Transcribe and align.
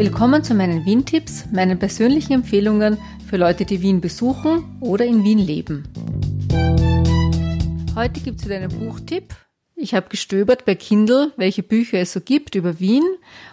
Willkommen 0.00 0.42
zu 0.42 0.54
meinen 0.54 0.86
Wien-Tipps, 0.86 1.44
meinen 1.52 1.78
persönlichen 1.78 2.32
Empfehlungen 2.32 2.96
für 3.28 3.36
Leute, 3.36 3.66
die 3.66 3.82
Wien 3.82 4.00
besuchen 4.00 4.64
oder 4.80 5.04
in 5.04 5.24
Wien 5.24 5.38
leben. 5.38 5.84
Heute 7.94 8.20
gibt 8.22 8.40
es 8.40 8.46
wieder 8.46 8.56
einen 8.56 8.70
Buchtipp. 8.70 9.34
Ich 9.76 9.92
habe 9.92 10.08
gestöbert 10.08 10.64
bei 10.64 10.74
Kindle, 10.74 11.32
welche 11.36 11.62
Bücher 11.62 11.98
es 11.98 12.14
so 12.14 12.22
gibt 12.22 12.54
über 12.54 12.80
Wien. 12.80 13.04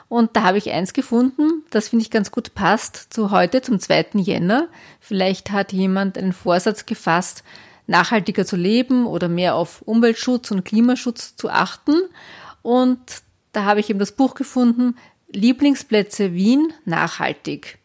Und 0.08 0.38
da 0.38 0.44
habe 0.44 0.58
ich 0.58 0.72
eins 0.72 0.94
gefunden, 0.94 1.66
das 1.70 1.90
finde 1.90 2.04
ich 2.04 2.12
ganz 2.12 2.32
gut 2.32 2.56
passt 2.56 3.08
zu 3.14 3.32
heute, 3.32 3.62
zum 3.62 3.82
2. 3.82 4.12
Jänner. 4.14 4.70
Vielleicht 5.02 5.52
hat 5.52 5.74
jemand 5.74 6.18
einen 6.18 6.32
Vorsatz 6.32 6.86
gefasst, 6.86 7.44
nachhaltiger 7.88 8.46
zu 8.46 8.56
leben 8.56 9.06
oder 9.06 9.28
mehr 9.28 9.56
auf 9.56 9.82
Umweltschutz 9.82 10.50
und 10.52 10.64
Klimaschutz 10.64 11.36
zu 11.36 11.50
achten. 11.50 12.04
Und 12.62 13.02
da 13.52 13.66
habe 13.66 13.82
ich 13.82 13.90
eben 13.90 14.00
das 14.00 14.14
Buch 14.14 14.34
gefunden, 14.34 14.96
Lieblingsplätze 15.32 16.34
Wien 16.34 16.74
nachhaltig. 16.86 17.78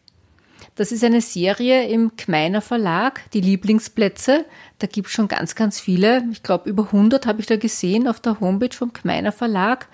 Das 0.75 0.91
ist 0.91 1.03
eine 1.03 1.21
Serie 1.21 1.87
im 1.87 2.15
Kmeiner 2.15 2.61
Verlag, 2.61 3.29
die 3.31 3.41
Lieblingsplätze. 3.41 4.45
Da 4.79 4.87
gibt 4.87 5.07
es 5.07 5.13
schon 5.13 5.27
ganz, 5.27 5.53
ganz 5.53 5.79
viele. 5.79 6.23
Ich 6.31 6.41
glaube, 6.41 6.69
über 6.69 6.85
100 6.85 7.27
habe 7.27 7.41
ich 7.41 7.45
da 7.45 7.57
gesehen 7.57 8.07
auf 8.07 8.19
der 8.19 8.39
Homepage 8.39 8.75
vom 8.75 8.91
Kmeiner 8.91 9.31
Verlag. 9.31 9.87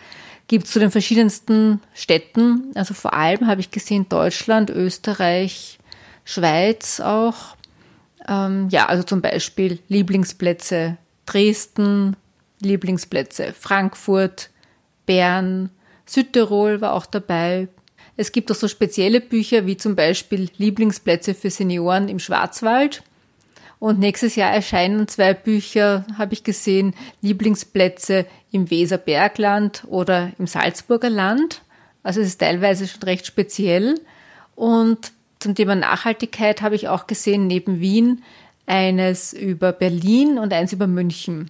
Gibt 0.47 0.65
es 0.65 0.71
zu 0.71 0.79
den 0.79 0.89
verschiedensten 0.89 1.81
Städten. 1.93 2.71
Also 2.75 2.93
vor 2.93 3.13
allem 3.13 3.47
habe 3.47 3.61
ich 3.61 3.71
gesehen 3.71 4.07
Deutschland, 4.07 4.69
Österreich, 4.69 5.79
Schweiz 6.23 7.01
auch. 7.01 7.57
Ähm, 8.27 8.69
ja, 8.69 8.85
also 8.85 9.03
zum 9.03 9.21
Beispiel 9.21 9.79
Lieblingsplätze 9.89 10.97
Dresden, 11.25 12.15
Lieblingsplätze 12.61 13.53
Frankfurt, 13.53 14.49
Bern, 15.05 15.71
Südtirol 16.09 16.81
war 16.81 16.93
auch 16.93 17.05
dabei. 17.05 17.67
Es 18.17 18.31
gibt 18.31 18.51
auch 18.51 18.55
so 18.55 18.67
spezielle 18.67 19.21
Bücher 19.21 19.65
wie 19.65 19.77
zum 19.77 19.95
Beispiel 19.95 20.49
Lieblingsplätze 20.57 21.33
für 21.33 21.49
Senioren 21.49 22.09
im 22.09 22.19
Schwarzwald. 22.19 23.03
Und 23.79 23.99
nächstes 23.99 24.35
Jahr 24.35 24.51
erscheinen 24.51 25.07
zwei 25.07 25.33
Bücher, 25.33 26.05
habe 26.17 26.33
ich 26.33 26.43
gesehen, 26.43 26.93
Lieblingsplätze 27.21 28.25
im 28.51 28.69
Weserbergland 28.69 29.83
oder 29.87 30.31
im 30.37 30.47
Salzburger 30.47 31.09
Land. 31.09 31.61
Also 32.03 32.19
es 32.19 32.27
ist 32.27 32.41
teilweise 32.41 32.87
schon 32.87 33.03
recht 33.03 33.25
speziell. 33.25 34.01
Und 34.55 35.13
zum 35.39 35.55
Thema 35.55 35.75
Nachhaltigkeit 35.75 36.61
habe 36.61 36.75
ich 36.75 36.89
auch 36.89 37.07
gesehen, 37.07 37.47
neben 37.47 37.79
Wien 37.79 38.23
eines 38.65 39.31
über 39.31 39.71
Berlin 39.71 40.37
und 40.39 40.51
eins 40.53 40.73
über 40.73 40.87
München. 40.87 41.49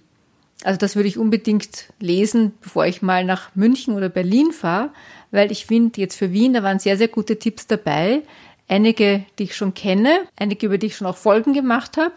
Also 0.64 0.78
das 0.78 0.96
würde 0.96 1.08
ich 1.08 1.18
unbedingt 1.18 1.86
lesen, 2.00 2.52
bevor 2.60 2.86
ich 2.86 3.02
mal 3.02 3.24
nach 3.24 3.54
München 3.54 3.94
oder 3.94 4.08
Berlin 4.08 4.52
fahre, 4.52 4.90
weil 5.30 5.50
ich 5.50 5.66
finde, 5.66 6.00
jetzt 6.00 6.16
für 6.16 6.32
Wien, 6.32 6.52
da 6.52 6.62
waren 6.62 6.78
sehr, 6.78 6.96
sehr 6.96 7.08
gute 7.08 7.38
Tipps 7.38 7.66
dabei. 7.66 8.22
Einige, 8.68 9.24
die 9.38 9.44
ich 9.44 9.56
schon 9.56 9.74
kenne, 9.74 10.20
einige, 10.36 10.66
über 10.66 10.78
die 10.78 10.88
ich 10.88 10.96
schon 10.96 11.06
auch 11.06 11.16
Folgen 11.16 11.54
gemacht 11.54 11.96
habe. 11.96 12.14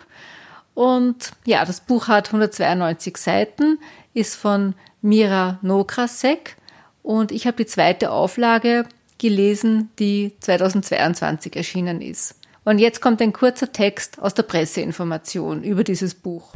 Und 0.74 1.32
ja, 1.46 1.66
das 1.66 1.82
Buch 1.82 2.08
hat 2.08 2.28
192 2.28 3.18
Seiten, 3.18 3.80
ist 4.14 4.36
von 4.36 4.76
Mira 5.02 5.60
Nokrasek 5.62 6.58
und 7.04 7.32
ich 7.32 7.46
habe 7.46 7.58
die 7.58 7.66
zweite 7.66 8.12
Auflage 8.12 8.86
gelesen, 9.20 9.90
die 10.00 10.34
2022 10.40 11.56
erschienen 11.56 12.02
ist. 12.02 12.36
Und 12.66 12.80
jetzt 12.80 13.02
kommt 13.02 13.22
ein 13.22 13.34
kurzer 13.34 13.72
Text 13.72 14.22
aus 14.22 14.34
der 14.34 14.44
Presseinformation 14.44 15.64
über 15.64 15.84
dieses 15.84 16.16
Buch. 16.16 16.54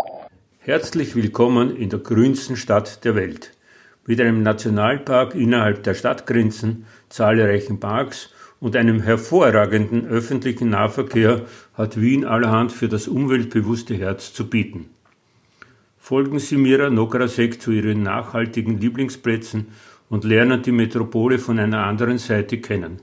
Herzlich 0.68 1.16
willkommen 1.16 1.78
in 1.78 1.90
der 1.90 2.00
grünsten 2.00 2.58
Stadt 2.58 3.06
der 3.06 3.16
Welt. 3.16 3.54
Mit 4.06 4.20
einem 4.20 4.44
Nationalpark 4.44 5.34
innerhalb 5.34 5.84
der 5.84 5.94
Stadtgrenzen, 5.94 6.86
zahlreichen 7.08 7.80
Parks 7.80 8.34
und 8.59 8.76
einem 8.76 9.00
hervorragenden 9.00 10.06
öffentlichen 10.06 10.72
Nahverkehr 10.72 11.46
hat 11.74 12.02
Wien 12.02 12.25
allerhand 12.25 12.74
für 12.74 12.90
das 12.90 13.08
umweltbewusste 13.08 13.96
Herz 13.96 14.34
zu 14.34 14.50
bieten. 14.50 14.90
Folgen 15.97 16.40
Sie 16.40 16.58
Mira 16.58 16.90
Nokrasek 16.90 17.62
zu 17.62 17.72
Ihren 17.72 18.03
nachhaltigen 18.03 18.78
Lieblingsplätzen 18.78 19.68
und 20.09 20.25
lernen 20.25 20.64
die 20.64 20.74
Metropole 20.74 21.40
von 21.40 21.59
einer 21.59 21.86
anderen 21.86 22.18
Seite 22.18 22.58
kennen. 22.58 22.97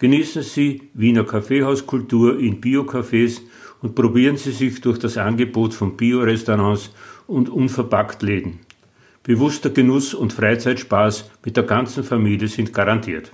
Genießen 0.00 0.42
Sie 0.42 0.90
Wiener 0.92 1.24
Kaffeehauskultur 1.24 2.38
in 2.38 2.60
Biocafés 2.60 3.40
und 3.84 3.94
probieren 3.94 4.38
Sie 4.38 4.52
sich 4.52 4.80
durch 4.80 4.98
das 4.98 5.18
Angebot 5.18 5.74
von 5.74 5.98
Bio-Restaurants 5.98 6.90
und 7.26 7.50
Unverpacktläden. 7.50 8.60
Bewusster 9.22 9.68
Genuss 9.68 10.14
und 10.14 10.32
Freizeitspaß 10.32 11.30
mit 11.44 11.58
der 11.58 11.64
ganzen 11.64 12.02
Familie 12.02 12.48
sind 12.48 12.72
garantiert. 12.72 13.32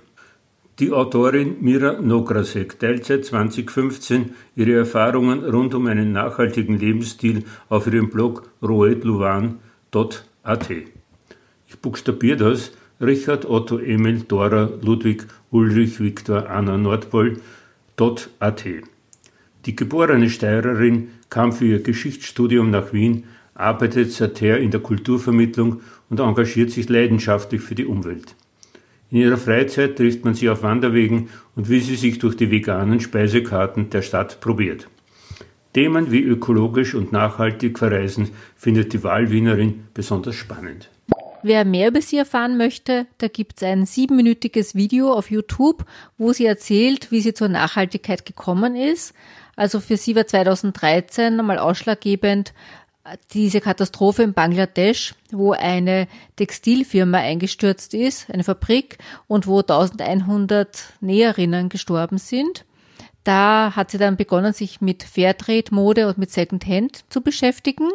Die 0.81 0.91
Autorin 0.91 1.59
Mira 1.61 2.01
Nokrasek 2.01 2.81
teilt 2.81 3.05
seit 3.05 3.27
2015 3.27 4.35
ihre 4.57 4.73
Erfahrungen 4.73 5.45
rund 5.45 5.73
um 5.73 5.87
einen 5.87 6.11
nachhaltigen 6.11 6.81
Lebensstil 6.81 7.45
auf 7.69 7.87
ihrem 7.87 8.11
Blog 8.11 8.51
roetluwan.at. 8.61 10.71
Ich 11.69 11.79
buchstabiere 11.81 12.51
das 12.51 12.73
Richard 13.01 13.49
Otto 13.49 13.79
Emil 13.79 14.25
Dora 14.27 14.69
Ludwig 14.83 15.29
Ulrich 15.53 16.01
Viktor 16.01 16.51
Anna 16.51 16.77
Nordpol.at. 16.77 17.41
Die 19.67 19.77
geborene 19.77 20.31
Steirerin 20.31 21.09
kam 21.29 21.53
für 21.53 21.67
ihr 21.67 21.83
Geschichtsstudium 21.83 22.71
nach 22.71 22.93
Wien, 22.93 23.25
arbeitet 23.55 24.11
seither 24.13 24.59
in 24.59 24.71
der 24.71 24.81
Kulturvermittlung 24.81 25.81
und 26.09 26.21
engagiert 26.21 26.71
sich 26.71 26.89
leidenschaftlich 26.89 27.61
für 27.61 27.75
die 27.75 27.85
Umwelt. 27.85 28.35
In 29.11 29.19
ihrer 29.19 29.37
Freizeit 29.37 29.97
trifft 29.97 30.25
man 30.25 30.35
sie 30.35 30.49
auf 30.49 30.63
Wanderwegen 30.63 31.29
und 31.57 31.69
wie 31.69 31.81
sie 31.81 31.97
sich 31.97 32.19
durch 32.19 32.37
die 32.37 32.51
veganen 32.51 33.01
Speisekarten 33.01 33.91
der 33.91 34.03
Stadt 34.03 34.41
probiert. 34.41 34.89
Themen 35.75 36.11
wie 36.11 36.23
ökologisch 36.23 36.95
und 36.95 37.13
nachhaltig 37.13 37.79
verreisen 37.79 38.31
findet 38.57 38.93
die 38.93 39.05
Wahlwienerin 39.05 39.85
besonders 39.95 40.37
spannend. 40.37 40.91
Wer 41.43 41.65
mehr 41.65 41.89
über 41.89 42.03
sie 42.03 42.19
erfahren 42.19 42.59
möchte, 42.59 43.07
da 43.19 43.29
gibt 43.29 43.57
es 43.57 43.63
ein 43.63 43.87
siebenminütiges 43.87 44.75
Video 44.75 45.13
auf 45.13 45.31
YouTube, 45.31 45.87
wo 46.19 46.33
sie 46.33 46.45
erzählt, 46.45 47.11
wie 47.11 47.21
sie 47.21 47.33
zur 47.33 47.49
Nachhaltigkeit 47.49 48.27
gekommen 48.27 48.77
ist. 48.77 49.15
Also 49.61 49.79
für 49.79 49.99
sie 49.99 50.17
war 50.17 50.27
2013 50.27 51.37
nochmal 51.37 51.59
ausschlaggebend 51.59 52.55
diese 53.35 53.61
Katastrophe 53.61 54.23
in 54.23 54.33
Bangladesch, 54.33 55.15
wo 55.33 55.53
eine 55.53 56.09
Textilfirma 56.37 57.19
eingestürzt 57.19 57.93
ist, 57.93 58.31
eine 58.31 58.43
Fabrik, 58.43 58.97
und 59.27 59.47
wo 59.47 59.59
1100 59.59 60.95
Näherinnen 61.03 61.69
gestorben 61.69 62.17
sind. 62.17 62.65
Da 63.23 63.77
hat 63.77 63.91
sie 63.91 63.99
dann 63.99 64.17
begonnen, 64.17 64.55
sich 64.55 64.81
mit 64.81 65.03
Fairtrade-Mode 65.03 66.09
und 66.09 66.17
mit 66.17 66.31
Secondhand 66.31 67.05
zu 67.11 67.21
beschäftigen. 67.21 67.91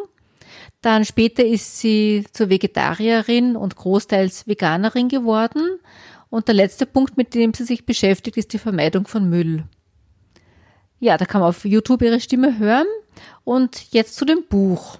Dann 0.82 1.04
später 1.04 1.44
ist 1.44 1.80
sie 1.80 2.26
zur 2.30 2.48
Vegetarierin 2.48 3.56
und 3.56 3.74
großteils 3.74 4.46
Veganerin 4.46 5.08
geworden. 5.08 5.80
Und 6.30 6.46
der 6.46 6.54
letzte 6.54 6.86
Punkt, 6.86 7.16
mit 7.16 7.34
dem 7.34 7.54
sie 7.54 7.64
sich 7.64 7.84
beschäftigt, 7.84 8.36
ist 8.36 8.52
die 8.52 8.58
Vermeidung 8.58 9.08
von 9.08 9.28
Müll. 9.28 9.64
Ja, 10.98 11.16
da 11.16 11.24
kann 11.24 11.40
man 11.40 11.50
auf 11.50 11.64
YouTube 11.64 12.02
ihre 12.02 12.20
Stimme 12.20 12.58
hören. 12.58 12.86
Und 13.44 13.92
jetzt 13.92 14.16
zu 14.16 14.24
dem 14.24 14.44
Buch. 14.48 14.98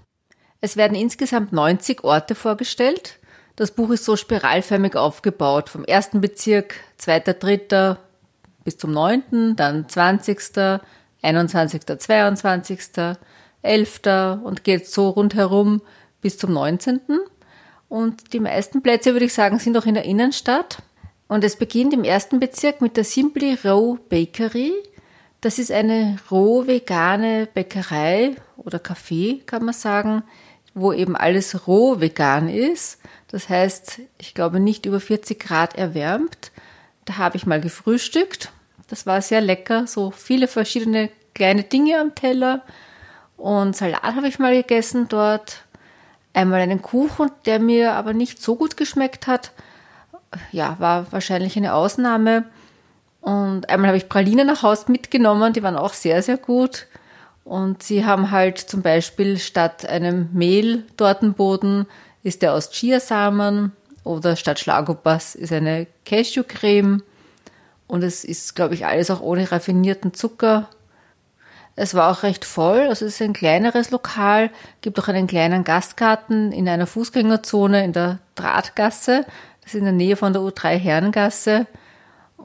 Es 0.60 0.76
werden 0.76 0.96
insgesamt 0.96 1.52
90 1.52 2.04
Orte 2.04 2.34
vorgestellt. 2.34 3.18
Das 3.56 3.70
Buch 3.70 3.90
ist 3.90 4.04
so 4.04 4.16
spiralförmig 4.16 4.96
aufgebaut. 4.96 5.68
Vom 5.68 5.84
ersten 5.84 6.20
Bezirk, 6.20 6.74
zweiter, 6.96 7.34
dritter 7.34 7.98
bis 8.64 8.76
zum 8.76 8.92
neunten, 8.92 9.56
dann 9.56 9.88
20., 9.88 10.80
21., 11.22 11.82
22., 11.86 12.78
11. 13.62 14.00
und 14.44 14.64
geht 14.64 14.86
so 14.86 15.08
rundherum 15.10 15.82
bis 16.20 16.36
zum 16.36 16.52
19. 16.52 17.00
Und 17.88 18.32
die 18.32 18.40
meisten 18.40 18.82
Plätze, 18.82 19.12
würde 19.12 19.26
ich 19.26 19.34
sagen, 19.34 19.58
sind 19.58 19.76
auch 19.76 19.86
in 19.86 19.94
der 19.94 20.04
Innenstadt. 20.04 20.82
Und 21.28 21.44
es 21.44 21.56
beginnt 21.56 21.94
im 21.94 22.04
ersten 22.04 22.40
Bezirk 22.40 22.80
mit 22.80 22.96
der 22.96 23.04
Simply 23.04 23.56
Row 23.64 23.98
Bakery. 24.08 24.72
Das 25.40 25.58
ist 25.58 25.70
eine 25.70 26.18
roh 26.30 26.66
vegane 26.66 27.46
Bäckerei 27.52 28.36
oder 28.56 28.78
Café, 28.78 29.44
kann 29.44 29.64
man 29.64 29.74
sagen, 29.74 30.22
wo 30.74 30.92
eben 30.92 31.16
alles 31.16 31.66
roh 31.66 32.00
vegan 32.00 32.48
ist. 32.48 33.00
Das 33.28 33.48
heißt, 33.48 34.00
ich 34.18 34.34
glaube 34.34 34.60
nicht 34.60 34.86
über 34.86 35.00
40 35.00 35.38
Grad 35.38 35.76
erwärmt. 35.76 36.52
Da 37.04 37.18
habe 37.18 37.36
ich 37.36 37.46
mal 37.46 37.60
gefrühstückt. 37.60 38.50
Das 38.88 39.06
war 39.06 39.20
sehr 39.20 39.40
lecker, 39.40 39.86
so 39.86 40.10
viele 40.10 40.48
verschiedene 40.48 41.10
kleine 41.34 41.64
Dinge 41.64 42.00
am 42.00 42.14
Teller. 42.14 42.62
Und 43.36 43.76
Salat 43.76 44.02
habe 44.02 44.28
ich 44.28 44.38
mal 44.38 44.54
gegessen 44.54 45.08
dort. 45.08 45.64
Einmal 46.32 46.60
einen 46.60 46.82
Kuchen, 46.82 47.30
der 47.46 47.58
mir 47.58 47.92
aber 47.92 48.12
nicht 48.12 48.42
so 48.42 48.56
gut 48.56 48.76
geschmeckt 48.76 49.26
hat. 49.26 49.52
Ja, 50.52 50.76
war 50.78 51.10
wahrscheinlich 51.12 51.56
eine 51.56 51.74
Ausnahme. 51.74 52.44
Und 53.26 53.68
einmal 53.68 53.88
habe 53.88 53.98
ich 53.98 54.08
Pralinen 54.08 54.46
nach 54.46 54.62
Hause 54.62 54.84
mitgenommen, 54.86 55.52
die 55.52 55.64
waren 55.64 55.74
auch 55.74 55.94
sehr, 55.94 56.22
sehr 56.22 56.36
gut. 56.36 56.86
Und 57.42 57.82
sie 57.82 58.06
haben 58.06 58.30
halt 58.30 58.56
zum 58.56 58.82
Beispiel 58.82 59.38
statt 59.38 59.84
einem 59.84 60.28
Mehl-Tortenboden 60.32 61.86
ist 62.22 62.42
der 62.42 62.54
aus 62.54 62.70
Chiasamen 62.70 63.72
oder 64.04 64.36
statt 64.36 64.60
Schlagopass 64.60 65.34
ist 65.34 65.52
eine 65.52 65.88
Cashewcreme. 66.04 67.02
Und 67.88 68.04
es 68.04 68.22
ist, 68.22 68.54
glaube 68.54 68.74
ich, 68.74 68.86
alles 68.86 69.10
auch 69.10 69.20
ohne 69.20 69.50
raffinierten 69.50 70.14
Zucker. 70.14 70.68
Es 71.74 71.94
war 71.96 72.12
auch 72.12 72.22
recht 72.22 72.44
voll. 72.44 72.82
Also 72.82 73.06
es 73.06 73.14
ist 73.14 73.22
ein 73.22 73.32
kleineres 73.32 73.90
Lokal, 73.90 74.50
gibt 74.82 75.00
auch 75.00 75.08
einen 75.08 75.26
kleinen 75.26 75.64
Gastgarten 75.64 76.52
in 76.52 76.68
einer 76.68 76.86
Fußgängerzone 76.86 77.84
in 77.84 77.92
der 77.92 78.20
Drahtgasse. 78.36 79.26
Das 79.62 79.74
ist 79.74 79.80
in 79.80 79.84
der 79.84 79.92
Nähe 79.92 80.14
von 80.14 80.32
der 80.32 80.42
U3 80.42 80.76
Herrengasse. 80.76 81.66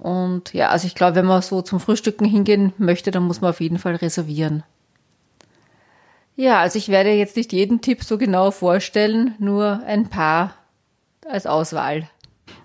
Und 0.01 0.51
ja, 0.55 0.69
also 0.69 0.87
ich 0.87 0.95
glaube, 0.95 1.15
wenn 1.15 1.27
man 1.27 1.43
so 1.43 1.61
zum 1.61 1.79
Frühstücken 1.79 2.25
hingehen 2.25 2.73
möchte, 2.79 3.11
dann 3.11 3.21
muss 3.21 3.39
man 3.39 3.51
auf 3.51 3.61
jeden 3.61 3.77
Fall 3.77 3.95
reservieren. 3.95 4.63
Ja, 6.35 6.59
also 6.59 6.79
ich 6.79 6.89
werde 6.89 7.11
jetzt 7.11 7.37
nicht 7.37 7.53
jeden 7.53 7.81
Tipp 7.81 8.03
so 8.03 8.17
genau 8.17 8.49
vorstellen, 8.49 9.35
nur 9.37 9.83
ein 9.85 10.09
paar 10.09 10.55
als 11.29 11.45
Auswahl. 11.45 12.09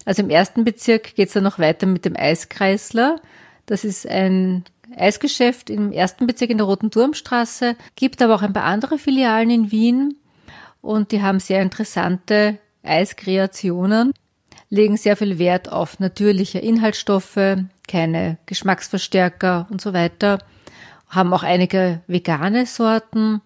Also 0.07 0.23
im 0.23 0.31
ersten 0.31 0.65
Bezirk 0.65 1.15
geht 1.15 1.29
es 1.29 1.35
dann 1.35 1.45
noch 1.45 1.59
weiter 1.59 1.87
mit 1.87 2.07
dem 2.07 2.17
Eiskreisler. 2.17 3.21
Das 3.67 3.85
ist 3.85 4.09
ein 4.09 4.65
Eisgeschäft 4.97 5.69
im 5.69 5.93
ersten 5.93 6.27
Bezirk 6.27 6.49
in 6.49 6.57
der 6.57 6.67
Roten 6.67 6.91
Turmstraße, 6.91 7.77
gibt 7.97 8.23
aber 8.23 8.37
auch 8.37 8.43
ein 8.43 8.55
paar 8.55 8.65
andere 8.65 8.97
Filialen 8.97 9.51
in 9.51 9.71
Wien 9.71 10.17
und 10.81 11.13
die 11.13 11.21
haben 11.21 11.39
sehr 11.39 11.61
interessante 11.61 12.57
Eiskreationen, 12.83 14.15
legen 14.69 14.97
sehr 14.97 15.17
viel 15.17 15.39
Wert 15.39 15.71
auf 15.71 16.01
natürliche 16.01 16.59
Inhaltsstoffe, 16.59 17.59
keine 17.89 18.39
Geschmacksverstärker 18.47 19.67
und 19.71 19.81
so 19.81 19.93
weiter, 19.93 20.39
haben 21.09 21.33
auch 21.33 21.43
einige 21.43 22.01
vegane 22.07 22.67
Sorten 22.67 23.41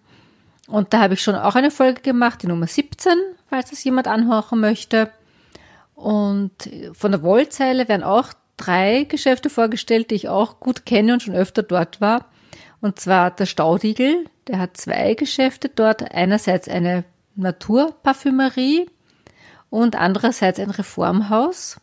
und 0.71 0.93
da 0.93 1.01
habe 1.01 1.15
ich 1.15 1.21
schon 1.21 1.35
auch 1.35 1.55
eine 1.55 1.69
Folge 1.69 2.01
gemacht, 2.01 2.41
die 2.41 2.47
Nummer 2.47 2.65
17, 2.65 3.11
falls 3.49 3.71
das 3.71 3.83
jemand 3.83 4.07
anhören 4.07 4.61
möchte. 4.61 5.11
Und 5.95 6.51
von 6.93 7.11
der 7.11 7.23
Wollzeile 7.23 7.89
werden 7.89 8.03
auch 8.03 8.29
drei 8.55 9.03
Geschäfte 9.03 9.49
vorgestellt, 9.49 10.11
die 10.11 10.15
ich 10.15 10.29
auch 10.29 10.61
gut 10.61 10.85
kenne 10.85 11.13
und 11.13 11.23
schon 11.23 11.35
öfter 11.35 11.61
dort 11.61 11.99
war. 11.99 12.29
Und 12.79 12.99
zwar 12.99 13.31
der 13.31 13.47
Staudigel, 13.47 14.25
der 14.47 14.59
hat 14.59 14.77
zwei 14.77 15.13
Geschäfte 15.13 15.69
dort. 15.69 16.09
Einerseits 16.13 16.69
eine 16.69 17.03
Naturparfümerie 17.35 18.89
und 19.71 19.95
andererseits 19.95 20.59
ein 20.59 20.69
Reformhaus. 20.69 21.81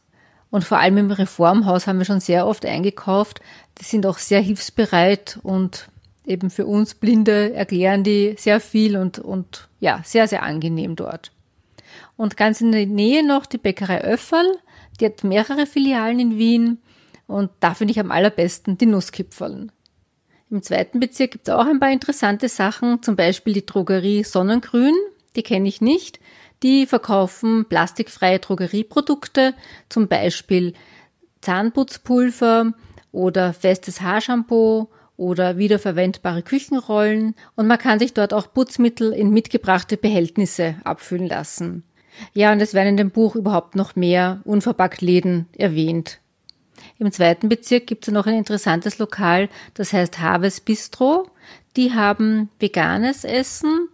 Und 0.50 0.62
vor 0.62 0.78
allem 0.78 0.98
im 0.98 1.10
Reformhaus 1.10 1.88
haben 1.88 1.98
wir 1.98 2.04
schon 2.04 2.20
sehr 2.20 2.46
oft 2.46 2.64
eingekauft. 2.64 3.40
Die 3.80 3.84
sind 3.84 4.06
auch 4.06 4.18
sehr 4.18 4.40
hilfsbereit 4.40 5.40
und 5.42 5.88
eben 6.24 6.50
für 6.50 6.66
uns 6.66 6.94
Blinde 6.94 7.52
erklären 7.54 8.04
die 8.04 8.36
sehr 8.38 8.60
viel 8.60 8.96
und, 8.96 9.18
und 9.18 9.68
ja, 9.80 10.02
sehr, 10.04 10.28
sehr 10.28 10.42
angenehm 10.42 10.94
dort. 10.94 11.32
Und 12.16 12.36
ganz 12.36 12.60
in 12.60 12.72
der 12.72 12.86
Nähe 12.86 13.26
noch 13.26 13.46
die 13.46 13.58
Bäckerei 13.58 14.02
Öfferl, 14.02 14.58
die 15.00 15.06
hat 15.06 15.24
mehrere 15.24 15.66
Filialen 15.66 16.20
in 16.20 16.38
Wien 16.38 16.78
und 17.26 17.50
da 17.60 17.74
finde 17.74 17.92
ich 17.92 18.00
am 18.00 18.10
allerbesten 18.10 18.76
die 18.76 18.86
Nusskipferln. 18.86 19.72
Im 20.50 20.62
zweiten 20.62 21.00
Bezirk 21.00 21.32
gibt 21.32 21.48
es 21.48 21.54
auch 21.54 21.66
ein 21.66 21.80
paar 21.80 21.92
interessante 21.92 22.48
Sachen, 22.48 23.02
zum 23.02 23.16
Beispiel 23.16 23.54
die 23.54 23.66
Drogerie 23.66 24.24
Sonnengrün, 24.24 24.94
die 25.36 25.42
kenne 25.42 25.68
ich 25.68 25.80
nicht. 25.80 26.20
Die 26.62 26.86
verkaufen 26.86 27.66
plastikfreie 27.68 28.40
Drogerieprodukte, 28.40 29.54
zum 29.88 30.08
Beispiel 30.08 30.74
Zahnputzpulver 31.40 32.72
oder 33.12 33.52
festes 33.52 34.00
Haarshampoo 34.00 34.88
oder 35.16 35.56
wiederverwendbare 35.58 36.42
Küchenrollen 36.42 37.34
und 37.56 37.66
man 37.66 37.78
kann 37.78 37.98
sich 37.98 38.14
dort 38.14 38.32
auch 38.32 38.52
Putzmittel 38.52 39.12
in 39.12 39.30
mitgebrachte 39.30 39.96
Behältnisse 39.96 40.76
abfüllen 40.84 41.28
lassen. 41.28 41.84
Ja, 42.32 42.52
und 42.52 42.60
es 42.60 42.74
werden 42.74 42.90
in 42.90 42.96
dem 42.96 43.10
Buch 43.10 43.36
überhaupt 43.36 43.76
noch 43.76 43.94
mehr 43.94 44.40
unverpackt 44.44 45.00
Läden 45.00 45.46
erwähnt. 45.56 46.20
Im 46.98 47.10
zweiten 47.12 47.48
Bezirk 47.48 47.86
gibt 47.86 48.06
es 48.06 48.14
noch 48.14 48.26
ein 48.26 48.34
interessantes 48.34 48.98
Lokal, 48.98 49.48
das 49.74 49.92
heißt 49.92 50.20
Haves 50.20 50.60
Bistro. 50.60 51.28
Die 51.76 51.92
haben 51.92 52.50
veganes 52.58 53.24
Essen, 53.24 53.88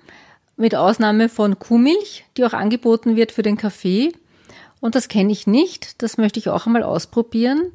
mit 0.57 0.75
Ausnahme 0.75 1.29
von 1.29 1.59
Kuhmilch, 1.59 2.25
die 2.37 2.45
auch 2.45 2.53
angeboten 2.53 3.17
wird 3.17 3.33
für 3.33 3.43
den 3.43 3.57
Kaffee. 3.57 4.13
Und 4.81 4.95
das 4.95 5.09
kenne 5.09 5.33
ich 5.33 5.47
nicht, 5.47 6.03
das 6.03 6.19
möchte 6.19 6.39
ich 6.39 6.49
auch 6.49 6.67
einmal 6.67 6.83
ausprobieren. 6.83 7.73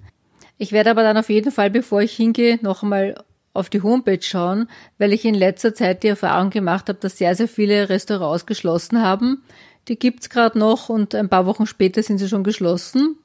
Ich 0.57 0.71
werde 0.71 0.91
aber 0.91 1.03
dann 1.03 1.17
auf 1.17 1.29
jeden 1.29 1.51
Fall, 1.51 1.69
bevor 1.69 2.01
ich 2.01 2.15
hingehe, 2.15 2.59
noch 2.61 2.83
einmal 2.83 3.23
auf 3.53 3.69
die 3.69 3.81
Homepage 3.81 4.21
schauen, 4.21 4.69
weil 4.97 5.13
ich 5.13 5.25
in 5.25 5.33
letzter 5.33 5.73
Zeit 5.73 6.03
die 6.03 6.09
Erfahrung 6.09 6.49
gemacht 6.49 6.87
habe, 6.89 6.99
dass 6.99 7.17
sehr, 7.17 7.35
sehr 7.35 7.47
viele 7.47 7.89
Restaurants 7.89 8.45
geschlossen 8.45 9.01
haben. 9.01 9.43
Die 9.87 9.97
gibt's 9.97 10.29
gerade 10.29 10.59
noch 10.59 10.89
und 10.89 11.15
ein 11.15 11.29
paar 11.29 11.45
Wochen 11.45 11.65
später 11.65 12.03
sind 12.03 12.19
sie 12.19 12.29
schon 12.29 12.43
geschlossen. 12.43 13.17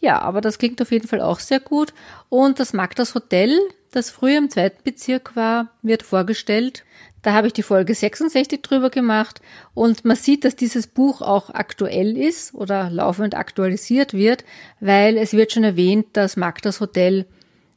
Ja, 0.00 0.20
aber 0.22 0.40
das 0.40 0.58
klingt 0.58 0.80
auf 0.80 0.92
jeden 0.92 1.08
Fall 1.08 1.20
auch 1.20 1.40
sehr 1.40 1.60
gut. 1.60 1.92
Und 2.28 2.58
das 2.58 2.72
Magdas 2.72 3.14
Hotel, 3.14 3.58
das 3.90 4.10
früher 4.10 4.38
im 4.38 4.50
zweiten 4.50 4.82
Bezirk 4.82 5.36
war, 5.36 5.68
wird 5.82 6.02
vorgestellt. 6.02 6.84
Da 7.22 7.34
habe 7.34 7.48
ich 7.48 7.52
die 7.52 7.62
Folge 7.62 7.94
66 7.94 8.62
drüber 8.62 8.88
gemacht 8.88 9.42
und 9.74 10.04
man 10.04 10.16
sieht, 10.16 10.44
dass 10.44 10.56
dieses 10.56 10.86
Buch 10.86 11.20
auch 11.20 11.50
aktuell 11.50 12.16
ist 12.16 12.54
oder 12.54 12.88
laufend 12.88 13.34
aktualisiert 13.34 14.14
wird, 14.14 14.44
weil 14.80 15.18
es 15.18 15.34
wird 15.34 15.52
schon 15.52 15.64
erwähnt, 15.64 16.06
dass 16.14 16.36
Magdas 16.36 16.80
Hotel 16.80 17.26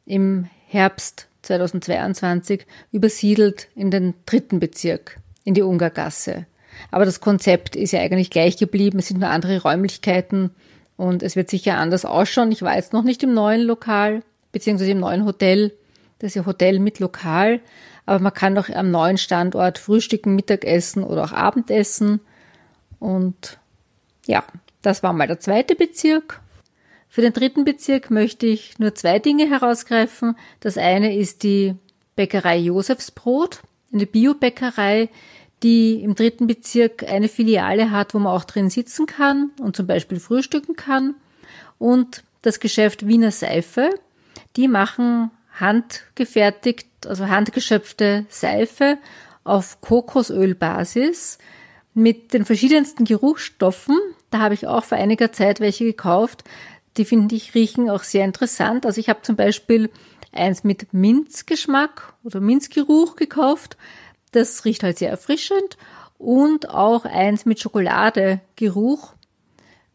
im 0.05 0.47
Herbst 0.67 1.27
2022 1.41 2.65
übersiedelt 2.91 3.67
in 3.75 3.91
den 3.91 4.13
dritten 4.25 4.59
Bezirk, 4.59 5.19
in 5.43 5.53
die 5.53 5.61
Ungargasse. 5.61 6.45
Aber 6.89 7.05
das 7.05 7.19
Konzept 7.19 7.75
ist 7.75 7.91
ja 7.91 7.99
eigentlich 7.99 8.29
gleich 8.29 8.57
geblieben, 8.57 8.99
es 8.99 9.07
sind 9.07 9.19
nur 9.19 9.29
andere 9.29 9.61
Räumlichkeiten 9.61 10.51
und 10.95 11.21
es 11.21 11.35
wird 11.35 11.49
sicher 11.49 11.77
anders 11.77 12.05
ausschauen. 12.05 12.51
Ich 12.51 12.61
war 12.61 12.75
jetzt 12.75 12.93
noch 12.93 13.03
nicht 13.03 13.23
im 13.23 13.33
neuen 13.33 13.61
Lokal, 13.61 14.23
beziehungsweise 14.51 14.91
im 14.91 14.99
neuen 14.99 15.25
Hotel. 15.25 15.73
Das 16.19 16.29
ist 16.29 16.35
ja 16.35 16.45
Hotel 16.45 16.79
mit 16.79 16.99
Lokal, 16.99 17.59
aber 18.05 18.19
man 18.19 18.33
kann 18.33 18.55
doch 18.55 18.69
am 18.69 18.91
neuen 18.91 19.17
Standort 19.17 19.77
frühstücken, 19.77 20.35
Mittagessen 20.35 21.03
oder 21.03 21.23
auch 21.23 21.31
Abendessen. 21.31 22.19
Und 22.99 23.59
ja, 24.25 24.43
das 24.81 25.03
war 25.03 25.13
mal 25.13 25.27
der 25.27 25.39
zweite 25.39 25.75
Bezirk. 25.75 26.41
Für 27.07 27.21
den 27.21 27.33
dritten 27.33 27.63
Bezirk 27.63 28.09
möchte 28.11 28.45
ich 28.45 28.79
nur 28.79 28.95
zwei 28.95 29.19
Dinge 29.19 29.49
herausgreifen. 29.49 30.35
Das 30.59 30.77
eine 30.77 31.15
ist 31.15 31.43
die 31.43 31.75
Bäckerei 32.15 32.57
Josefsbrot, 32.57 33.61
eine 33.93 34.05
Biobäckerei, 34.05 35.09
die 35.61 36.01
im 36.01 36.15
dritten 36.15 36.47
Bezirk 36.47 37.03
eine 37.03 37.29
Filiale 37.29 37.91
hat, 37.91 38.13
wo 38.13 38.19
man 38.19 38.33
auch 38.33 38.43
drin 38.43 38.69
sitzen 38.69 39.05
kann 39.05 39.51
und 39.61 39.75
zum 39.75 39.87
Beispiel 39.87 40.19
frühstücken 40.19 40.75
kann. 40.75 41.15
Und 41.79 42.23
das 42.41 42.59
Geschäft 42.59 43.07
Wiener 43.07 43.31
Seife, 43.31 43.89
die 44.57 44.67
machen 44.67 45.31
handgefertigt, 45.59 46.87
also 47.07 47.27
handgeschöpfte 47.27 48.25
Seife 48.29 48.97
auf 49.43 49.81
Kokosölbasis 49.81 51.37
mit 51.93 52.33
den 52.33 52.45
verschiedensten 52.45 53.05
Geruchsstoffen. 53.05 53.97
Da 54.29 54.39
habe 54.39 54.53
ich 54.53 54.67
auch 54.67 54.83
vor 54.83 54.97
einiger 54.97 55.31
Zeit 55.31 55.59
welche 55.59 55.85
gekauft. 55.85 56.43
Die 56.97 57.05
finde 57.05 57.35
ich 57.35 57.55
riechen 57.55 57.89
auch 57.89 58.03
sehr 58.03 58.25
interessant. 58.25 58.85
Also 58.85 58.99
ich 58.99 59.09
habe 59.09 59.21
zum 59.21 59.35
Beispiel 59.35 59.89
eins 60.31 60.63
mit 60.63 60.93
Minzgeschmack 60.93 62.13
oder 62.23 62.39
Minzgeruch 62.39 63.15
gekauft. 63.15 63.77
Das 64.31 64.65
riecht 64.65 64.83
halt 64.83 64.97
sehr 64.97 65.09
erfrischend. 65.09 65.77
Und 66.17 66.69
auch 66.69 67.05
eins 67.05 67.45
mit 67.45 67.59
Schokoladegeruch. 67.59 69.13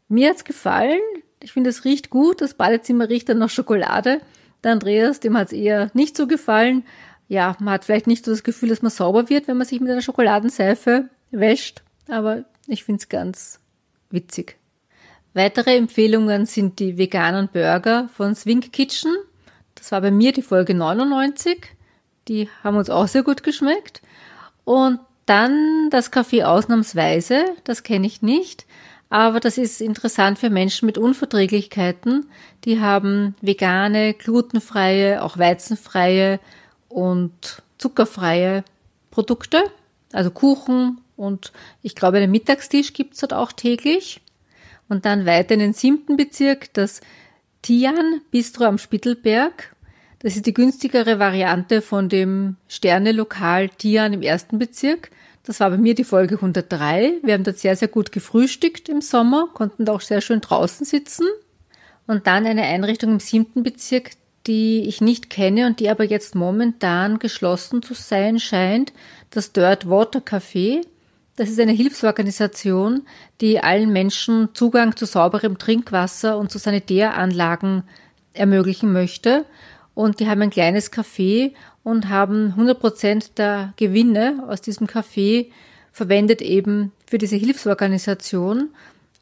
Mir 0.09 0.31
hat's 0.31 0.45
gefallen. 0.45 1.01
Ich 1.41 1.53
finde, 1.53 1.71
es 1.71 1.85
riecht 1.85 2.11
gut. 2.11 2.41
Das 2.41 2.55
Badezimmer 2.55 3.09
riecht 3.09 3.29
dann 3.29 3.39
nach 3.39 3.51
Schokolade. 3.51 4.21
Der 4.65 4.73
Andreas, 4.73 5.21
dem 5.21 5.37
hat's 5.37 5.53
eher 5.53 5.91
nicht 5.95 6.17
so 6.17 6.27
gefallen. 6.27 6.85
Ja, 7.29 7.57
man 7.61 7.75
hat 7.75 7.85
vielleicht 7.85 8.07
nicht 8.07 8.25
so 8.25 8.31
das 8.31 8.43
Gefühl, 8.43 8.71
dass 8.71 8.83
man 8.83 8.91
sauber 8.91 9.29
wird, 9.29 9.49
wenn 9.49 9.57
man 9.57 9.67
sich 9.67 9.81
mit 9.81 9.91
einer 9.91 10.03
Schokoladenseife 10.03 11.09
wäscht. 11.31 11.83
Aber 12.09 12.45
ich 12.67 12.85
find's 12.85 13.09
ganz 13.09 13.61
witzig. 14.11 14.57
Weitere 15.35 15.77
Empfehlungen 15.77 16.47
sind 16.47 16.79
die 16.79 16.99
veganen 16.99 17.49
Burger 17.49 18.09
von 18.15 18.35
Swing 18.35 18.61
Kitchen. 18.61 19.15
Das 19.75 19.93
war 19.93 20.01
bei 20.01 20.11
mir 20.11 20.33
die 20.33 20.43
Folge 20.43 20.75
99. 20.75 21.77
Die 22.27 22.49
haben 22.65 22.77
uns 22.77 22.91
auch 22.91 23.07
sehr 23.07 23.23
gut 23.23 23.43
geschmeckt. 23.43 24.03
Und 24.65 25.01
dann 25.27 25.91
das 25.91 26.11
Kaffee 26.11 26.45
ausnahmsweise. 26.45 27.45
Das 27.65 27.83
kenne 27.83 28.07
ich 28.07 28.23
nicht. 28.23 28.67
Aber 29.11 29.41
das 29.41 29.57
ist 29.57 29.81
interessant 29.81 30.39
für 30.39 30.51
Menschen 30.51 30.87
mit 30.87 30.99
Unverträglichkeiten. 30.99 32.27
Die 32.65 32.81
haben 32.81 33.35
vegane, 33.41 34.13
glutenfreie, 34.15 35.23
auch 35.23 35.39
weizenfreie 35.39 36.41
und 36.89 37.63
zuckerfreie 37.79 38.65
Produkte. 39.11 39.65
Also 40.13 40.31
Kuchen 40.31 41.01
und 41.17 41.53
ich 41.83 41.95
glaube, 41.95 42.19
einen 42.19 42.31
Mittagstisch 42.31 42.93
gibt's 42.93 43.21
dort 43.21 43.33
auch 43.33 43.53
täglich. 43.53 44.21
Und 44.89 45.05
dann 45.05 45.27
weiter 45.27 45.55
in 45.55 45.61
den 45.61 45.73
siebten 45.73 46.17
Bezirk 46.17 46.73
das 46.75 47.01
Tian 47.63 48.21
Bistro 48.31 48.65
am 48.65 48.79
Spittelberg. 48.79 49.75
Das 50.21 50.37
ist 50.37 50.47
die 50.47 50.55
günstigere 50.55 51.19
Variante 51.19 51.83
von 51.83 52.09
dem 52.09 52.57
Sterne-Lokal 52.69 53.69
Tian 53.69 54.13
im 54.13 54.23
ersten 54.23 54.59
Bezirk. 54.59 55.11
Das 55.49 55.61
war 55.61 55.71
bei 55.71 55.79
mir 55.79 55.95
die 55.95 56.05
Folge 56.05 56.35
103. 56.35 57.21
Wir 57.23 57.33
haben 57.33 57.43
dort 57.43 57.57
sehr, 57.57 57.75
sehr 57.75 57.89
gut 57.89 58.13
gefrühstückt 58.13 58.91
im 58.91 59.01
Sommer, 59.01 59.49
konnten 59.55 59.87
da 59.87 59.95
auch 59.95 60.03
sehr 60.03 60.21
schön 60.21 60.43
draußen 60.43 60.85
sitzen. 60.85 61.25
Und 62.07 62.27
dann 62.27 62.45
eine 62.45 62.65
Einrichtung 62.65 63.13
im 63.13 63.19
siebten 63.19 63.63
Bezirk, 63.63 64.11
die 64.47 64.87
ich 64.87 65.01
nicht 65.01 65.31
kenne 65.31 65.67
und 65.67 65.81
die 65.81 65.89
aber 65.89 66.05
jetzt 66.05 66.35
momentan 66.35 67.19
geschlossen 67.19 67.83
zu 67.83 67.95
sein 67.95 68.39
scheint, 68.39 68.93
das 69.31 69.53
Dirt 69.53 69.89
Water 69.89 70.19
Café. 70.19 70.83
Das 71.37 71.49
ist 71.49 71.59
eine 71.59 71.73
Hilfsorganisation, 71.73 73.07
die 73.41 73.59
allen 73.59 73.91
Menschen 73.91 74.51
Zugang 74.53 74.97
zu 74.97 75.07
sauberem 75.07 75.57
Trinkwasser 75.57 76.37
und 76.37 76.53
zu 76.53 76.59
Sanitäranlagen 76.59 77.85
ermöglichen 78.35 78.93
möchte. 78.93 79.47
Und 79.95 80.21
die 80.21 80.29
haben 80.29 80.43
ein 80.43 80.51
kleines 80.51 80.93
Café 80.93 81.55
und 81.89 82.11
haben 82.11 82.49
100 82.49 82.79
Prozent 82.79 83.39
der 83.39 83.73
Gewinne 83.77 84.45
aus 84.47 84.61
diesem 84.61 84.87
Café 84.87 85.47
verwendet 85.91 86.43
eben 86.43 86.93
für 87.07 87.17
diese 87.17 87.37
Hilfsorganisation. 87.37 88.69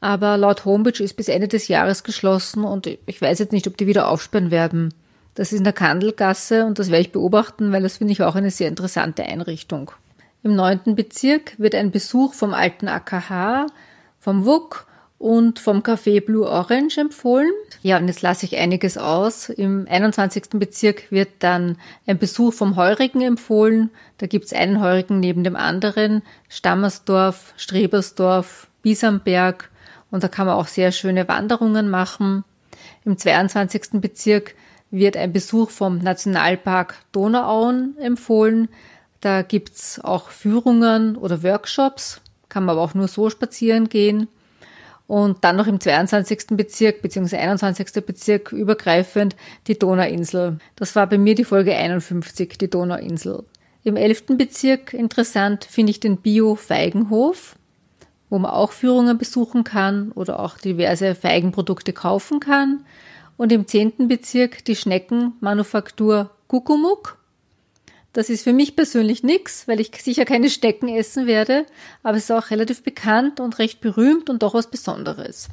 Aber 0.01 0.37
laut 0.37 0.65
Homepage 0.65 1.03
ist 1.03 1.15
bis 1.15 1.29
Ende 1.29 1.49
des 1.49 1.69
Jahres 1.69 2.03
geschlossen 2.03 2.65
und 2.65 2.87
ich 2.87 3.23
weiß 3.23 3.39
jetzt 3.39 3.53
nicht, 3.53 3.67
ob 3.69 3.77
die 3.77 3.87
wieder 3.87 4.09
aufsperren 4.09 4.51
werden. 4.51 4.93
Das 5.35 5.53
ist 5.53 5.59
in 5.59 5.65
der 5.65 5.73
Kandelgasse 5.73 6.67
und 6.67 6.79
das 6.79 6.91
werde 6.91 7.03
ich 7.03 7.13
beobachten, 7.13 7.71
weil 7.71 7.83
das 7.83 7.99
finde 7.99 8.13
ich 8.13 8.23
auch 8.23 8.35
eine 8.35 8.51
sehr 8.51 8.69
interessante 8.69 9.23
Einrichtung. 9.23 9.93
Im 10.43 10.57
neunten 10.57 10.97
Bezirk 10.97 11.59
wird 11.59 11.75
ein 11.75 11.93
Besuch 11.93 12.35
vom 12.35 12.53
alten 12.53 12.89
AKH, 12.89 13.67
vom 14.19 14.45
WUK 14.45 14.87
und 15.19 15.59
vom 15.59 15.81
Café 15.83 16.25
Blue 16.25 16.47
Orange 16.47 16.99
empfohlen. 16.99 17.51
Ja, 17.83 17.97
und 17.99 18.09
jetzt 18.09 18.23
lasse 18.23 18.45
ich 18.45 18.57
einiges 18.57 18.99
aus. 18.99 19.49
Im 19.49 19.87
21. 19.89 20.51
Bezirk 20.55 21.11
wird 21.11 21.29
dann 21.39 21.79
ein 22.07 22.19
Besuch 22.19 22.53
vom 22.53 22.77
Heurigen 22.77 23.23
empfohlen. 23.23 23.91
Da 24.19 24.27
gibt 24.27 24.47
es 24.47 24.53
einen 24.53 24.81
Heurigen 24.81 25.21
neben 25.21 25.43
dem 25.43 25.57
anderen. 25.57 26.23
Stammersdorf, 26.49 27.55
Strebersdorf, 27.57 28.69
Biesamberg. 28.83 29.71
Und 30.11 30.23
da 30.23 30.29
kann 30.29 30.47
man 30.47 30.57
auch 30.57 30.69
sehr 30.69 30.93
schöne 30.93 31.29
Wanderungen 31.29 31.89
machen. 31.89 32.45
Im 33.05 33.17
22. 33.17 34.01
Bezirk 34.01 34.55
wird 34.91 35.17
ein 35.17 35.33
Besuch 35.33 35.71
vom 35.71 35.99
Nationalpark 35.99 36.95
Donauauen 37.13 37.97
empfohlen. 37.99 38.69
Da 39.21 39.43
gibt's 39.43 39.99
auch 39.99 40.29
Führungen 40.29 41.17
oder 41.17 41.43
Workshops, 41.43 42.21
kann 42.49 42.65
man 42.65 42.75
aber 42.75 42.83
auch 42.83 42.95
nur 42.95 43.09
so 43.09 43.31
spazieren 43.31 43.89
gehen. 43.89 44.29
Und 45.07 45.45
dann 45.45 45.57
noch 45.57 45.69
im 45.69 45.79
22. 45.79 46.49
Bezirk 46.57 47.01
bzw. 47.01 47.37
21. 47.37 48.05
Bezirk 48.05 48.53
übergreifend 48.53 49.37
die 49.69 49.79
Donauinsel. 49.79 50.59
Das 50.75 50.97
war 50.97 51.07
bei 51.07 51.17
mir 51.17 51.35
die 51.35 51.45
Folge 51.45 51.77
51, 51.77 52.59
die 52.59 52.69
Donauinsel. 52.69 53.45
Im 53.85 53.97
11. 53.97 54.37
Bezirk 54.37 54.95
interessant 54.95 55.65
finde 55.65 55.91
ich 55.91 56.01
den 56.01 56.17
Bio-Feigenhof, 56.17 57.55
wo 58.31 58.39
man 58.41 58.51
auch 58.51 58.73
Führungen 58.73 59.17
besuchen 59.17 59.63
kann 59.63 60.11
oder 60.11 60.41
auch 60.41 60.59
diverse 60.59 61.15
Feigenprodukte 61.15 61.93
kaufen 61.93 62.41
kann. 62.41 62.85
Und 63.37 63.53
im 63.53 63.69
10. 63.69 64.09
Bezirk 64.09 64.65
die 64.65 64.75
Schneckenmanufaktur 64.75 66.31
Kuckumuk. 66.49 67.17
Das 68.17 68.31
ist 68.31 68.45
für 68.45 68.55
mich 68.55 68.77
persönlich 68.77 69.23
nichts, 69.23 69.69
weil 69.69 69.79
ich 69.79 69.91
sicher 69.95 70.25
keine 70.25 70.49
Stecken 70.49 70.89
essen 70.89 71.27
werde, 71.27 71.67
aber 72.03 72.17
es 72.17 72.25
ist 72.25 72.33
auch 72.33 72.51
relativ 72.51 72.83
bekannt 72.83 73.41
und 73.41 73.59
recht 73.59 73.83
berühmt 73.83 74.31
und 74.31 74.43
doch 74.43 74.55
was 74.55 74.71
Besonderes. 74.71 75.49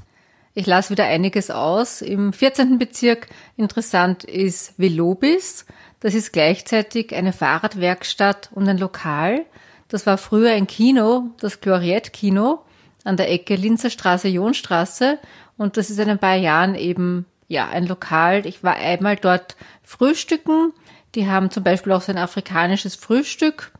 Ich 0.54 0.66
lasse 0.66 0.92
wieder 0.92 1.04
einiges 1.04 1.52
aus. 1.52 2.02
Im 2.02 2.32
14. 2.32 2.80
Bezirk 2.80 3.28
interessant 3.58 4.24
ist 4.24 4.80
Velobis. 4.80 5.66
Das 6.00 6.14
ist 6.14 6.32
gleichzeitig 6.32 7.14
eine 7.14 7.34
Fahrradwerkstatt 7.34 8.50
und 8.56 8.70
ein 8.70 8.78
Lokal. 8.78 9.46
Das 9.90 10.06
war 10.06 10.18
früher 10.18 10.52
ein 10.52 10.66
Kino, 10.66 11.32
das 11.42 11.60
Gloriette 11.60 12.12
Kino 12.12 12.60
an 13.04 13.18
der 13.18 13.30
Ecke 13.30 13.58
Linzer 13.58 13.90
Straße, 13.90 14.30
Jonstraße. 14.30 15.20
Und 15.58 15.76
das 15.76 15.90
ist 15.90 16.00
in 16.00 16.10
ein 16.10 16.18
paar 16.18 16.38
Jahren 16.38 16.76
eben, 16.76 17.26
ja, 17.50 17.68
ein 17.68 17.88
Lokal. 17.88 18.46
Ich 18.46 18.64
war 18.64 18.76
einmal 18.76 19.18
dort 19.18 19.58
frühstücken 19.84 20.72
die 21.16 21.30
haben 21.30 21.52
zum 21.52 21.64
Beispiel 21.64 21.92
auch 21.94 22.02
so 22.02 22.12
ein 22.12 22.18
afrikanisches 22.18 22.96
Frühstück 22.96 23.72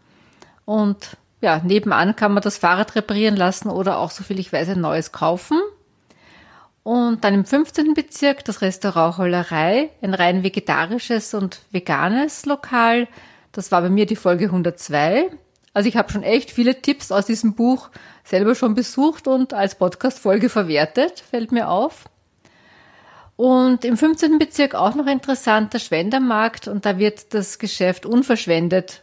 und 0.66 1.18
ja, 1.42 1.62
nebenan 1.64 2.16
kann 2.16 2.34
man 2.34 2.42
das 2.42 2.58
Fahrrad 2.58 2.96
reparieren 2.96 3.36
lassen 3.36 3.70
oder 3.70 3.98
auch, 3.98 4.12
soviel 4.12 4.40
ich 4.40 4.54
weiß, 4.54 4.70
ein 4.70 4.82
neues 4.82 5.12
kaufen. 5.12 5.60
Und 6.84 7.24
dann 7.24 7.34
im 7.34 7.46
15. 7.46 7.94
Bezirk 7.94 8.46
das 8.46 8.62
Restaurant 8.62 9.18
Hollerei, 9.18 9.90
ein 10.02 10.14
rein 10.14 10.44
vegetarisches 10.44 11.34
und 11.34 11.60
veganes 11.72 12.46
Lokal. 12.46 13.08
Das 13.52 13.72
war 13.72 13.82
bei 13.82 13.90
mir 13.90 14.06
die 14.06 14.16
Folge 14.16 14.46
102. 14.46 15.30
Also 15.74 15.90
ich 15.90 15.98
habe 15.98 16.12
schon 16.12 16.24
echt 16.24 16.52
viele 16.52 16.82
Tipps 16.82 17.12
aus 17.12 17.26
diesem 17.26 17.56
Buch 17.56 17.90
selber 18.24 18.56
schon 18.56 18.74
besucht 18.74 19.28
und 19.28 19.54
als 19.54 19.76
Podcast-Folge 19.76 20.48
verwertet, 20.48 21.20
fällt 21.20 21.52
mir 21.52 21.70
auf. 21.70 22.06
Und 23.36 23.84
im 23.84 23.98
15. 23.98 24.38
Bezirk 24.38 24.76
auch 24.76 24.96
noch 24.96 25.08
interessant 25.08 25.74
der 25.74 25.80
Schwendermarkt 25.80 26.68
und 26.68 26.86
da 26.86 27.00
wird 27.00 27.34
das 27.34 27.58
Geschäft 27.58 28.06
unverschwendet 28.06 29.02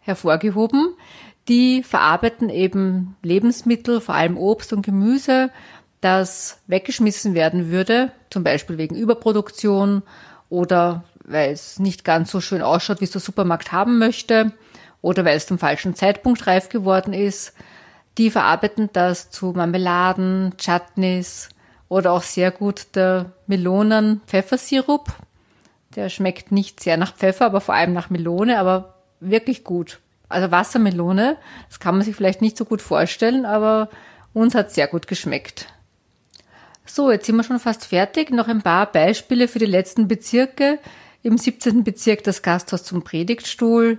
hervorgehoben. 0.00 0.94
Die 1.48 1.82
verarbeiten 1.82 2.48
eben 2.48 3.16
Lebensmittel, 3.22 4.00
vor 4.00 4.14
allem 4.14 4.36
Obst 4.36 4.72
und 4.72 4.82
Gemüse, 4.84 5.50
das 6.00 6.60
weggeschmissen 6.66 7.34
werden 7.34 7.70
würde, 7.70 8.12
zum 8.30 8.42
Beispiel 8.42 8.78
wegen 8.78 8.96
Überproduktion 8.96 10.02
oder 10.48 11.04
weil 11.24 11.52
es 11.52 11.78
nicht 11.78 12.04
ganz 12.04 12.30
so 12.30 12.40
schön 12.40 12.62
ausschaut, 12.62 13.00
wie 13.00 13.04
es 13.04 13.12
der 13.12 13.20
Supermarkt 13.20 13.72
haben 13.72 13.98
möchte 13.98 14.52
oder 15.02 15.24
weil 15.24 15.36
es 15.36 15.46
zum 15.46 15.58
falschen 15.58 15.94
Zeitpunkt 15.94 16.46
reif 16.46 16.68
geworden 16.68 17.12
ist. 17.12 17.52
Die 18.18 18.30
verarbeiten 18.30 18.90
das 18.92 19.30
zu 19.30 19.52
Marmeladen, 19.52 20.54
Chutneys, 20.56 21.50
oder 21.90 22.12
auch 22.12 22.22
sehr 22.22 22.50
gut 22.52 22.86
der 22.94 23.32
Melonen-Pfeffersirup. 23.48 25.12
Der 25.96 26.08
schmeckt 26.08 26.52
nicht 26.52 26.80
sehr 26.80 26.96
nach 26.96 27.14
Pfeffer, 27.14 27.46
aber 27.46 27.60
vor 27.60 27.74
allem 27.74 27.92
nach 27.92 28.08
Melone, 28.08 28.58
aber 28.58 28.94
wirklich 29.18 29.64
gut. 29.64 29.98
Also 30.28 30.52
Wassermelone, 30.52 31.36
das 31.68 31.80
kann 31.80 31.96
man 31.96 32.04
sich 32.04 32.14
vielleicht 32.14 32.40
nicht 32.40 32.56
so 32.56 32.64
gut 32.64 32.80
vorstellen, 32.80 33.44
aber 33.44 33.90
uns 34.32 34.54
hat 34.54 34.70
sehr 34.70 34.86
gut 34.86 35.08
geschmeckt. 35.08 35.66
So, 36.86 37.10
jetzt 37.10 37.26
sind 37.26 37.34
wir 37.34 37.42
schon 37.42 37.58
fast 37.58 37.86
fertig. 37.86 38.30
Noch 38.30 38.46
ein 38.46 38.62
paar 38.62 38.90
Beispiele 38.90 39.48
für 39.48 39.58
die 39.58 39.66
letzten 39.66 40.06
Bezirke. 40.06 40.78
Im 41.24 41.38
17. 41.38 41.82
Bezirk 41.82 42.22
das 42.22 42.42
Gasthaus 42.42 42.84
zum 42.84 43.02
Predigtstuhl, 43.02 43.98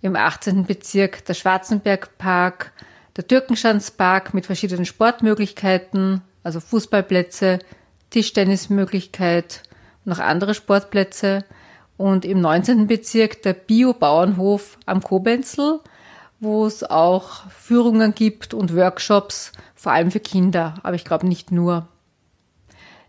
im 0.00 0.14
18. 0.14 0.64
Bezirk 0.64 1.24
der 1.24 1.34
Schwarzenbergpark, 1.34 2.72
der 3.16 3.26
Türkenschanzpark 3.26 4.32
mit 4.32 4.46
verschiedenen 4.46 4.86
Sportmöglichkeiten, 4.86 6.22
also 6.42 6.60
Fußballplätze, 6.60 7.58
Tischtennismöglichkeit, 8.10 9.62
noch 10.04 10.18
andere 10.18 10.54
Sportplätze 10.54 11.44
und 11.96 12.24
im 12.24 12.40
19. 12.40 12.86
Bezirk 12.86 13.42
der 13.42 13.52
Bio-Bauernhof 13.52 14.78
am 14.86 15.02
Kobenzl, 15.02 15.80
wo 16.40 16.66
es 16.66 16.82
auch 16.82 17.48
Führungen 17.50 18.14
gibt 18.14 18.52
und 18.54 18.74
Workshops, 18.74 19.52
vor 19.74 19.92
allem 19.92 20.10
für 20.10 20.20
Kinder, 20.20 20.74
aber 20.82 20.96
ich 20.96 21.04
glaube 21.04 21.26
nicht 21.26 21.52
nur. 21.52 21.86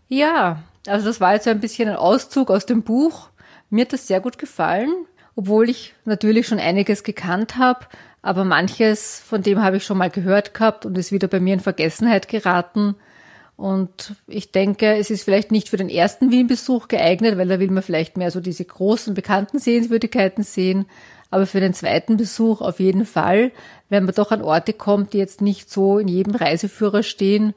Ja, 0.08 0.62
also 0.86 1.06
das 1.06 1.20
war 1.20 1.34
jetzt 1.34 1.48
ein 1.48 1.60
bisschen 1.60 1.88
ein 1.88 1.96
Auszug 1.96 2.50
aus 2.50 2.66
dem 2.66 2.82
Buch. 2.82 3.30
Mir 3.70 3.82
hat 3.82 3.92
das 3.92 4.06
sehr 4.06 4.20
gut 4.20 4.38
gefallen, 4.38 4.92
obwohl 5.34 5.68
ich 5.68 5.94
natürlich 6.04 6.46
schon 6.46 6.60
einiges 6.60 7.02
gekannt 7.02 7.56
habe, 7.56 7.86
aber 8.22 8.44
manches 8.44 9.20
von 9.20 9.42
dem 9.42 9.62
habe 9.62 9.78
ich 9.78 9.84
schon 9.84 9.98
mal 9.98 10.10
gehört 10.10 10.54
gehabt 10.54 10.86
und 10.86 10.96
ist 10.96 11.12
wieder 11.12 11.28
bei 11.28 11.40
mir 11.40 11.54
in 11.54 11.60
Vergessenheit 11.60 12.28
geraten. 12.28 12.94
Und 13.56 14.16
ich 14.26 14.50
denke, 14.50 14.96
es 14.96 15.10
ist 15.10 15.22
vielleicht 15.22 15.52
nicht 15.52 15.68
für 15.68 15.76
den 15.76 15.88
ersten 15.88 16.30
Wien-Besuch 16.30 16.88
geeignet, 16.88 17.38
weil 17.38 17.48
da 17.48 17.60
will 17.60 17.70
man 17.70 17.82
vielleicht 17.82 18.16
mehr 18.16 18.30
so 18.30 18.40
diese 18.40 18.64
großen, 18.64 19.14
bekannten 19.14 19.58
Sehenswürdigkeiten 19.58 20.42
sehen. 20.42 20.86
Aber 21.30 21.46
für 21.46 21.60
den 21.60 21.74
zweiten 21.74 22.16
Besuch 22.16 22.60
auf 22.60 22.80
jeden 22.80 23.06
Fall, 23.06 23.52
wenn 23.88 24.04
man 24.04 24.14
doch 24.14 24.32
an 24.32 24.42
Orte 24.42 24.72
kommt, 24.72 25.12
die 25.12 25.18
jetzt 25.18 25.40
nicht 25.40 25.70
so 25.70 25.98
in 25.98 26.08
jedem 26.08 26.34
Reiseführer 26.34 27.02
stehen. 27.02 27.54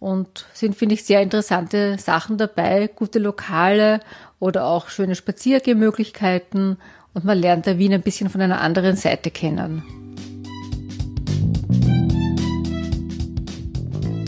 Und 0.00 0.46
sind, 0.52 0.76
finde 0.76 0.94
ich, 0.94 1.04
sehr 1.04 1.22
interessante 1.22 1.98
Sachen 1.98 2.38
dabei, 2.38 2.88
gute 2.94 3.18
Lokale 3.18 4.00
oder 4.38 4.66
auch 4.66 4.90
schöne 4.90 5.14
Spaziergehmöglichkeiten. 5.14 6.76
Und 7.14 7.24
man 7.24 7.38
lernt 7.38 7.66
da 7.66 7.78
Wien 7.78 7.94
ein 7.94 8.02
bisschen 8.02 8.30
von 8.30 8.40
einer 8.40 8.60
anderen 8.60 8.96
Seite 8.96 9.30
kennen. 9.30 10.07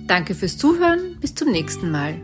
Danke 0.08 0.34
fürs 0.34 0.58
Zuhören, 0.58 1.18
bis 1.20 1.36
zum 1.36 1.52
nächsten 1.52 1.92
Mal. 1.92 2.20